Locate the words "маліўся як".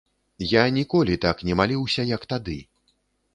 1.61-2.27